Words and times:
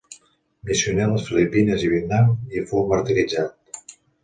Missioner 0.69 1.03
a 1.07 1.09
les 1.11 1.25
Filipines 1.27 1.85
i 1.89 1.93
Vietnam, 1.93 2.33
hi 2.57 2.65
fou 2.73 2.89
martiritzat. 2.95 3.97